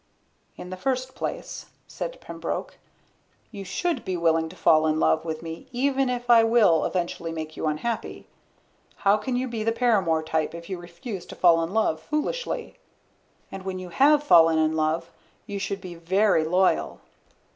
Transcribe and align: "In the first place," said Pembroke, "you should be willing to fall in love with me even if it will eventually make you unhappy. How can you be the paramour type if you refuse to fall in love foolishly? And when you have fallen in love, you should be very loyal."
"In 0.57 0.71
the 0.71 0.77
first 0.81 1.13
place," 1.13 1.67
said 1.87 2.19
Pembroke, 2.21 2.79
"you 3.51 3.63
should 3.63 4.03
be 4.03 4.17
willing 4.17 4.49
to 4.49 4.55
fall 4.55 4.87
in 4.87 4.99
love 4.99 5.23
with 5.23 5.43
me 5.43 5.67
even 5.71 6.09
if 6.09 6.27
it 6.27 6.49
will 6.49 6.85
eventually 6.85 7.31
make 7.31 7.55
you 7.55 7.67
unhappy. 7.67 8.25
How 9.05 9.15
can 9.17 9.35
you 9.35 9.47
be 9.47 9.63
the 9.63 9.71
paramour 9.71 10.23
type 10.23 10.55
if 10.55 10.71
you 10.71 10.79
refuse 10.79 11.27
to 11.27 11.35
fall 11.35 11.61
in 11.63 11.71
love 11.71 11.99
foolishly? 12.01 12.77
And 13.51 13.61
when 13.61 13.77
you 13.77 13.89
have 13.89 14.23
fallen 14.23 14.57
in 14.57 14.75
love, 14.75 15.11
you 15.45 15.59
should 15.59 15.81
be 15.81 15.93
very 15.93 16.45
loyal." 16.45 17.01